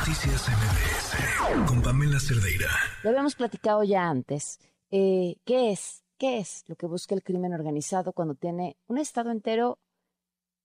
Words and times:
Noticias 0.00 0.48
MBS 0.48 1.68
con 1.68 1.82
Pamela 1.82 2.18
Cerdeira. 2.18 2.68
Lo 3.04 3.10
habíamos 3.10 3.36
platicado 3.36 3.84
ya 3.84 4.08
antes. 4.08 4.58
Eh, 4.90 5.36
¿Qué 5.44 5.72
es? 5.72 6.06
¿Qué 6.18 6.38
es 6.38 6.64
lo 6.68 6.74
que 6.76 6.86
busca 6.86 7.14
el 7.14 7.22
crimen 7.22 7.52
organizado 7.52 8.14
cuando 8.14 8.34
tiene 8.34 8.78
un 8.86 8.96
estado 8.96 9.30
entero 9.30 9.78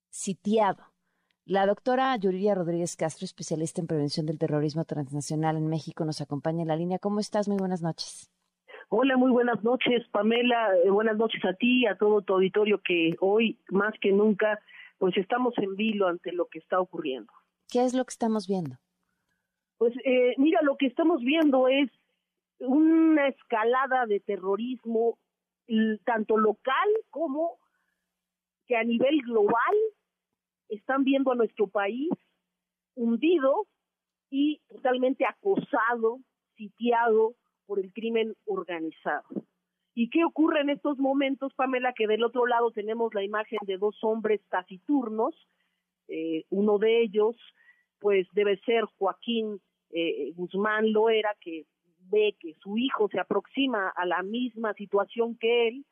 sitiado? 0.09 0.85
La 1.43 1.65
doctora 1.65 2.15
Yuriria 2.15 2.55
Rodríguez 2.55 2.95
Castro, 2.95 3.25
especialista 3.25 3.81
en 3.81 3.87
prevención 3.87 4.25
del 4.25 4.39
terrorismo 4.39 4.85
transnacional 4.85 5.57
en 5.57 5.67
México, 5.67 6.05
nos 6.05 6.21
acompaña 6.21 6.61
en 6.61 6.69
la 6.69 6.77
línea. 6.77 6.99
¿Cómo 6.99 7.19
estás? 7.19 7.49
Muy 7.49 7.57
buenas 7.57 7.81
noches. 7.81 8.31
Hola, 8.87 9.17
muy 9.17 9.31
buenas 9.31 9.61
noches, 9.65 10.07
Pamela. 10.13 10.69
Eh, 10.85 10.89
buenas 10.89 11.17
noches 11.17 11.43
a 11.43 11.51
ti 11.53 11.81
y 11.81 11.87
a 11.87 11.97
todo 11.97 12.21
tu 12.21 12.35
auditorio 12.35 12.79
que 12.81 13.17
hoy, 13.19 13.59
más 13.69 13.93
que 13.99 14.13
nunca, 14.13 14.61
pues 14.97 15.17
estamos 15.17 15.53
en 15.57 15.75
vilo 15.75 16.07
ante 16.07 16.31
lo 16.31 16.47
que 16.47 16.59
está 16.59 16.79
ocurriendo. 16.79 17.33
¿Qué 17.69 17.83
es 17.83 17.93
lo 17.93 18.05
que 18.05 18.11
estamos 18.11 18.47
viendo? 18.47 18.77
Pues 19.77 19.93
eh, 20.05 20.33
mira, 20.37 20.61
lo 20.61 20.77
que 20.77 20.87
estamos 20.87 21.21
viendo 21.21 21.67
es 21.67 21.89
una 22.59 23.27
escalada 23.27 24.05
de 24.05 24.19
terrorismo 24.19 25.17
tanto 26.03 26.37
local 26.37 26.89
como 27.09 27.57
que 28.67 28.75
a 28.75 28.83
nivel 28.83 29.21
global 29.21 29.75
están 30.69 31.03
viendo 31.03 31.31
a 31.31 31.35
nuestro 31.35 31.67
país 31.67 32.09
hundido 32.95 33.67
y 34.29 34.61
totalmente 34.67 35.25
acosado, 35.25 36.19
sitiado 36.55 37.35
por 37.65 37.79
el 37.79 37.91
crimen 37.93 38.35
organizado. 38.45 39.25
¿Y 39.93 40.09
qué 40.09 40.25
ocurre 40.25 40.61
en 40.61 40.69
estos 40.69 40.97
momentos, 40.97 41.53
Pamela? 41.53 41.93
Que 41.93 42.07
del 42.07 42.23
otro 42.23 42.45
lado 42.45 42.71
tenemos 42.71 43.13
la 43.13 43.23
imagen 43.23 43.59
de 43.63 43.77
dos 43.77 43.97
hombres 44.03 44.41
taciturnos, 44.49 45.33
eh, 46.07 46.43
uno 46.49 46.77
de 46.77 47.01
ellos, 47.01 47.35
pues 47.99 48.27
debe 48.33 48.57
ser 48.65 48.83
Joaquín 48.97 49.61
eh, 49.97 50.33
Guzmán 50.35 50.91
Loera, 50.91 51.35
que 51.39 51.65
ve 52.11 52.35
que 52.37 52.53
su 52.55 52.77
hijo 52.77 53.07
se 53.09 53.19
aproxima 53.19 53.89
a 53.95 54.05
la 54.05 54.23
misma 54.23 54.73
situación 54.73 55.37
que 55.37 55.69
él, 55.69 55.85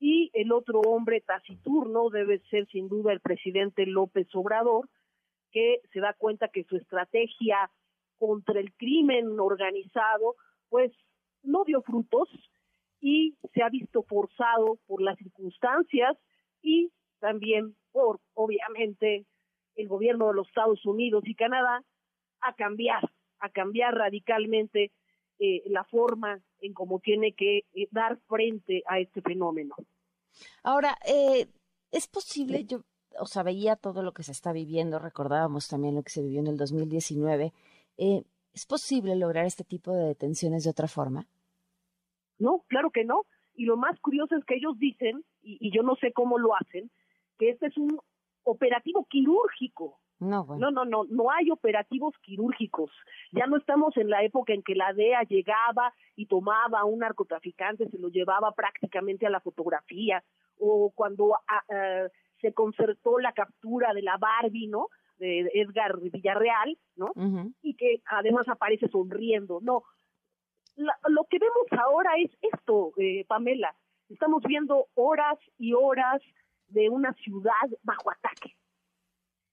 y 0.00 0.30
el 0.34 0.52
otro 0.52 0.80
hombre 0.80 1.20
taciturno 1.20 2.10
debe 2.10 2.40
ser 2.50 2.66
sin 2.66 2.88
duda 2.88 3.12
el 3.12 3.20
presidente 3.20 3.86
López 3.86 4.26
Obrador, 4.34 4.88
que 5.52 5.80
se 5.92 6.00
da 6.00 6.14
cuenta 6.14 6.48
que 6.48 6.64
su 6.64 6.76
estrategia 6.76 7.70
contra 8.18 8.58
el 8.58 8.72
crimen 8.74 9.38
organizado, 9.38 10.34
pues 10.68 10.92
no 11.42 11.64
dio 11.64 11.82
frutos 11.82 12.28
y 13.00 13.36
se 13.54 13.62
ha 13.62 13.68
visto 13.68 14.02
forzado 14.02 14.78
por 14.86 15.00
las 15.00 15.16
circunstancias 15.18 16.16
y 16.60 16.90
también 17.20 17.76
por, 17.92 18.20
obviamente, 18.34 19.24
el 19.76 19.86
gobierno 19.86 20.28
de 20.28 20.34
los 20.34 20.48
Estados 20.48 20.84
Unidos 20.84 21.22
y 21.26 21.34
Canadá 21.34 21.84
a 22.40 22.52
cambiar, 22.54 23.08
a 23.40 23.50
cambiar 23.50 23.94
radicalmente 23.94 24.92
eh, 25.38 25.62
la 25.66 25.84
forma 25.84 26.40
en 26.60 26.72
cómo 26.72 26.98
tiene 27.00 27.32
que 27.32 27.58
eh, 27.74 27.88
dar 27.90 28.18
frente 28.26 28.82
a 28.86 28.98
este 28.98 29.22
fenómeno. 29.22 29.74
Ahora, 30.62 30.96
eh, 31.06 31.46
es 31.90 32.08
posible, 32.08 32.64
yo, 32.64 32.82
o 33.20 33.26
sea, 33.26 33.42
veía 33.42 33.76
todo 33.76 34.02
lo 34.02 34.12
que 34.12 34.22
se 34.22 34.32
está 34.32 34.52
viviendo, 34.52 34.98
recordábamos 34.98 35.68
también 35.68 35.94
lo 35.94 36.02
que 36.02 36.10
se 36.10 36.22
vivió 36.22 36.40
en 36.40 36.48
el 36.48 36.56
2019. 36.56 37.52
¿Es 37.96 38.66
posible 38.66 39.14
lograr 39.14 39.46
este 39.46 39.64
tipo 39.64 39.92
de 39.92 40.06
detenciones 40.06 40.64
de 40.64 40.70
otra 40.70 40.88
forma? 40.88 41.26
No, 42.38 42.64
claro 42.68 42.90
que 42.90 43.04
no. 43.04 43.26
Y 43.54 43.64
lo 43.64 43.76
más 43.76 43.98
curioso 44.00 44.36
es 44.36 44.44
que 44.44 44.56
ellos 44.56 44.78
dicen, 44.78 45.24
y, 45.42 45.70
yo 45.70 45.82
no 45.82 45.96
sé 45.96 46.12
cómo 46.12 46.38
lo 46.38 46.54
hacen, 46.54 46.90
que 47.38 47.50
este 47.50 47.66
es 47.66 47.76
un 47.76 48.00
operativo 48.44 49.06
quirúrgico. 49.08 50.00
No, 50.20 50.44
no, 50.56 50.70
no, 50.70 50.84
no, 50.84 51.04
no 51.04 51.30
hay 51.30 51.50
operativos 51.50 52.14
quirúrgicos. 52.22 52.90
Ya 53.32 53.46
no 53.46 53.56
estamos 53.56 53.96
en 53.96 54.10
la 54.10 54.22
época 54.24 54.52
en 54.52 54.62
que 54.62 54.74
la 54.74 54.92
DEA 54.92 55.22
llegaba 55.22 55.92
y 56.16 56.26
tomaba 56.26 56.80
a 56.80 56.84
un 56.84 57.00
narcotraficante, 57.00 57.88
se 57.88 57.98
lo 57.98 58.08
llevaba 58.08 58.52
prácticamente 58.52 59.26
a 59.26 59.30
la 59.30 59.40
fotografía, 59.40 60.22
o 60.58 60.90
cuando 60.94 61.36
se 62.40 62.52
concertó 62.52 63.18
la 63.18 63.32
captura 63.32 63.94
de 63.94 64.02
la 64.02 64.16
Barbie, 64.16 64.68
¿no? 64.68 64.88
De 65.18 65.50
Edgar 65.54 65.98
Villarreal, 66.00 66.76
¿no? 66.96 67.12
Y 67.62 67.74
que 67.74 68.02
además 68.06 68.48
aparece 68.48 68.88
sonriendo. 68.88 69.60
No, 69.62 69.84
lo 70.76 71.24
que 71.24 71.38
vemos 71.38 71.66
ahora 71.84 72.12
es 72.18 72.30
esto, 72.40 72.92
eh, 72.96 73.24
Pamela. 73.26 73.74
Estamos 74.08 74.42
viendo 74.44 74.86
horas 74.94 75.38
y 75.58 75.74
horas 75.74 76.22
de 76.68 76.88
una 76.88 77.12
ciudad 77.14 77.52
bajo 77.82 78.10
ataque. 78.10 78.54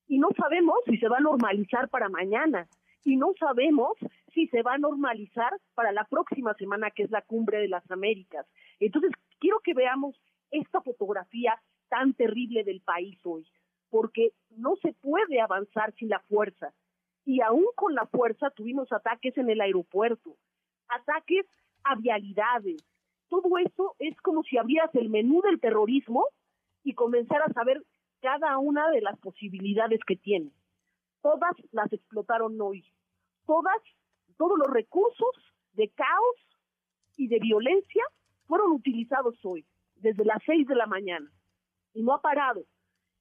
Y 0.08 0.20
no 0.20 0.30
sabemos 0.38 0.78
si 0.86 0.98
se 0.98 1.08
va 1.08 1.18
a 1.18 1.22
normalizar 1.22 1.90
para 1.90 2.10
mañana. 2.10 2.68
Y 3.04 3.18
no 3.18 3.34
sabemos 3.40 3.94
si 4.34 4.48
se 4.48 4.62
va 4.62 4.74
a 4.74 4.78
normalizar 4.78 5.54
para 5.74 5.92
la 5.92 6.06
próxima 6.06 6.54
semana, 6.56 6.92
que 6.92 7.04
es 7.04 7.12
la 7.12 7.22
cumbre 7.22 7.60
de 7.60 7.68
las 7.68 7.90
Américas. 7.90 8.46
Entonces, 8.80 9.12
quiero 9.40 9.60
que 9.60 9.74
veamos 9.74 10.16
esta 10.52 10.82
fotografía 10.82 11.60
tan 11.90 12.14
terrible 12.14 12.64
del 12.64 12.82
país 12.82 13.18
hoy, 13.24 13.48
porque 13.90 14.32
no 14.50 14.76
se 14.78 14.94
puede 14.94 15.40
avanzar 15.40 15.94
sin 15.96 16.10
la 16.10 16.20
fuerza. 16.22 16.74
Y 17.26 17.42
aún 17.42 17.66
con 17.76 17.96
la 17.96 18.06
fuerza 18.06 18.50
tuvimos 18.52 18.92
ataques 18.92 19.38
en 19.38 19.50
el 19.50 19.62
aeropuerto, 19.62 20.36
ataques 20.88 21.46
a 21.84 21.96
vialidades. 21.96 22.84
Todo 23.30 23.58
eso 23.58 23.96
es 24.00 24.16
como 24.22 24.44
si 24.44 24.58
abrieras 24.58 24.94
el 24.96 25.10
menú 25.10 25.42
del 25.42 25.60
terrorismo 25.60 26.28
y 26.84 26.94
comenzaras 26.94 27.56
a 27.58 27.64
ver 27.64 27.84
cada 28.26 28.58
una 28.58 28.90
de 28.90 29.02
las 29.02 29.20
posibilidades 29.20 30.00
que 30.08 30.16
tiene. 30.16 30.52
Todas 31.22 31.54
las 31.72 31.94
explotaron 31.94 32.60
hoy. 32.60 32.84
Todas, 33.46 33.80
todos 34.36 34.58
los 34.58 34.68
recursos 34.74 35.30
de 35.74 35.90
caos 35.90 36.36
y 37.18 37.28
de 37.28 37.38
violencia 37.38 38.04
fueron 38.48 38.72
utilizados 38.72 39.36
hoy, 39.44 39.64
desde 39.98 40.26
las 40.26 40.42
seis 40.44 40.66
de 40.68 40.74
la 40.74 40.88
mañana. 40.88 41.32
Y 41.94 42.02
no 42.02 42.16
ha 42.16 42.22
parado. 42.22 42.66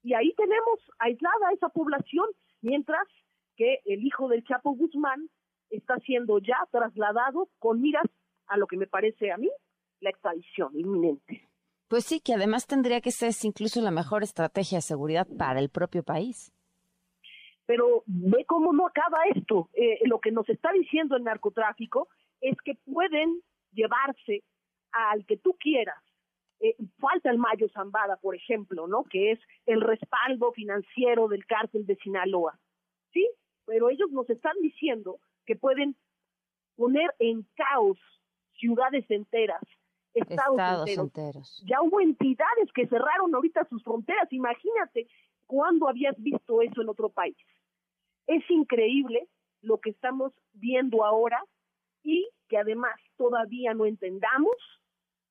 Y 0.02 0.14
ahí 0.14 0.32
tenemos 0.38 0.80
aislada 0.98 1.48
a 1.50 1.52
esa 1.52 1.68
población, 1.68 2.26
mientras 2.62 3.06
que 3.56 3.80
el 3.84 4.06
hijo 4.06 4.28
del 4.28 4.42
Chapo 4.44 4.74
Guzmán 4.74 5.28
está 5.68 5.98
siendo 5.98 6.38
ya 6.38 6.66
trasladado 6.70 7.50
con 7.58 7.82
miras 7.82 8.06
a 8.46 8.56
lo 8.56 8.66
que 8.66 8.78
me 8.78 8.86
parece 8.86 9.30
a 9.32 9.36
mí 9.36 9.50
la 10.00 10.08
extradición 10.08 10.70
inminente. 10.74 11.46
Pues 11.88 12.04
sí, 12.04 12.20
que 12.20 12.34
además 12.34 12.66
tendría 12.66 13.00
que 13.00 13.10
ser 13.10 13.32
incluso 13.42 13.80
la 13.80 13.90
mejor 13.90 14.22
estrategia 14.22 14.78
de 14.78 14.82
seguridad 14.82 15.26
para 15.38 15.60
el 15.60 15.68
propio 15.68 16.02
país. 16.02 16.52
Pero 17.66 18.02
ve 18.06 18.44
cómo 18.46 18.72
no 18.72 18.86
acaba 18.86 19.18
esto. 19.34 19.68
Eh, 19.74 20.00
lo 20.04 20.18
que 20.18 20.32
nos 20.32 20.48
está 20.48 20.72
diciendo 20.72 21.16
el 21.16 21.24
narcotráfico 21.24 22.08
es 22.40 22.56
que 22.64 22.74
pueden 22.84 23.40
llevarse 23.72 24.42
al 24.92 25.24
que 25.26 25.36
tú 25.36 25.56
quieras. 25.58 26.02
Eh, 26.60 26.76
falta 26.98 27.30
el 27.30 27.38
Mayo 27.38 27.68
Zambada, 27.70 28.16
por 28.16 28.34
ejemplo, 28.34 28.86
¿no? 28.86 29.04
Que 29.04 29.32
es 29.32 29.40
el 29.66 29.80
respaldo 29.80 30.52
financiero 30.52 31.28
del 31.28 31.44
cártel 31.46 31.84
de 31.86 31.96
Sinaloa. 31.96 32.58
Sí, 33.12 33.28
pero 33.66 33.90
ellos 33.90 34.10
nos 34.10 34.28
están 34.30 34.54
diciendo 34.62 35.18
que 35.46 35.56
pueden 35.56 35.96
poner 36.76 37.14
en 37.18 37.46
caos 37.54 37.98
ciudades 38.54 39.04
enteras, 39.10 39.62
estados, 40.14 40.88
enteros. 40.88 41.62
Ya 41.66 41.82
hubo 41.82 42.00
entidades 42.00 42.72
que 42.74 42.86
cerraron 42.86 43.34
ahorita 43.34 43.66
sus 43.68 43.82
fronteras. 43.82 44.32
Imagínate 44.32 45.08
cuándo 45.46 45.88
habías 45.88 46.16
visto 46.18 46.62
eso 46.62 46.82
en 46.82 46.88
otro 46.88 47.10
país. 47.10 47.36
Es 48.26 48.48
increíble 48.50 49.28
lo 49.60 49.80
que 49.80 49.90
estamos 49.90 50.32
viendo 50.52 51.04
ahora 51.04 51.42
y 52.02 52.28
que 52.48 52.58
además 52.58 52.94
todavía 53.16 53.74
no 53.74 53.86
entendamos 53.86 54.56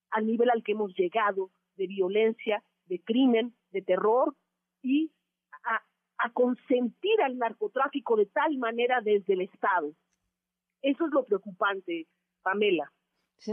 al 0.10 0.26
nivel 0.28 0.50
al 0.50 0.64
que 0.64 0.74
hemos 0.74 0.94
llegado 0.96 1.50
de 1.76 1.88
violencia, 1.88 2.64
de 2.86 3.00
crimen, 3.00 3.56
de 3.72 3.82
terror 3.82 4.36
y 4.82 5.12
a, 5.64 5.82
a 6.18 6.30
consentir 6.32 7.22
al 7.22 7.38
narcotráfico 7.38 8.16
de 8.16 8.26
tal 8.28 8.58
manera 8.58 9.02
desde 9.02 9.34
el 9.34 9.42
Estado. 9.42 9.94
Eso 10.82 11.06
es 11.06 11.14
lo 11.14 11.24
preocupante, 11.24 12.08
Pamela. 12.42 12.92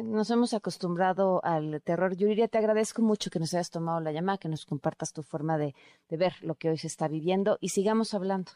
Nos 0.04 0.30
hemos 0.30 0.54
acostumbrado 0.54 1.40
al 1.44 1.82
terror. 1.82 2.16
Yuriria, 2.16 2.48
te 2.48 2.58
agradezco 2.58 3.02
mucho 3.02 3.30
que 3.30 3.38
nos 3.38 3.54
hayas 3.54 3.70
tomado 3.70 4.00
la 4.00 4.12
llamada, 4.12 4.38
que 4.38 4.48
nos 4.48 4.64
compartas 4.64 5.12
tu 5.12 5.22
forma 5.22 5.58
de, 5.58 5.74
ver 6.10 6.32
lo 6.42 6.54
que 6.54 6.70
hoy 6.70 6.78
se 6.78 6.86
está 6.86 7.08
viviendo 7.08 7.58
y 7.60 7.70
sigamos 7.70 8.14
hablando. 8.14 8.52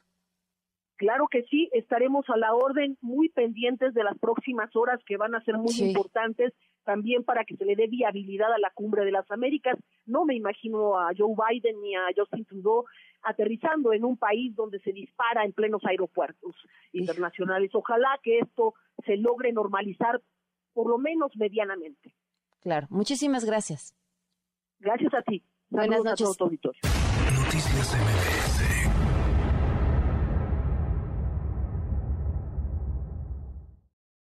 Claro 0.97 1.27
que 1.29 1.43
sí, 1.45 1.69
estaremos 1.73 2.25
a 2.29 2.37
la 2.37 2.55
orden, 2.55 2.97
muy 3.01 3.29
pendientes 3.29 3.95
de 3.95 4.05
las 4.05 4.17
próximas 4.19 4.75
horas 4.77 5.01
que 5.05 5.17
van 5.17 5.35
a 5.35 5.43
ser 5.43 5.57
muy 5.59 5.75
importantes 5.81 6.53
también 6.85 7.25
para 7.25 7.45
que 7.45 7.57
se 7.57 7.65
le 7.65 7.75
dé 7.75 7.89
viabilidad 7.89 8.53
a 8.53 8.59
la 8.59 8.71
cumbre 8.71 9.05
de 9.05 9.11
las 9.11 9.29
Américas. 9.31 9.77
No 10.07 10.25
me 10.25 10.37
imagino 10.37 10.99
a 10.99 11.11
Joe 11.17 11.35
Biden 11.35 11.81
ni 11.81 11.97
a 11.97 12.07
Justin 12.17 12.45
Trudeau 12.45 12.85
aterrizando 13.25 13.93
en 13.93 14.05
un 14.05 14.17
país 14.17 14.55
donde 14.55 14.79
se 14.81 14.93
dispara 14.93 15.45
en 15.45 15.53
plenos 15.53 15.85
aeropuertos 15.85 16.55
internacionales. 16.93 17.71
Ojalá 17.75 18.21
que 18.23 18.39
esto 18.39 18.75
se 19.05 19.17
logre 19.17 19.53
normalizar 19.53 20.21
por 20.75 20.91
lo 20.91 20.99
menos 20.99 21.33
medianamente. 21.37 22.15
Claro, 22.61 22.87
muchísimas 22.91 23.45
gracias. 23.45 23.95
Gracias 24.81 25.15
a 25.15 25.23
ti. 25.23 25.43
Buenas 25.71 26.05
noches. 26.05 26.37
Noticias 26.39 27.95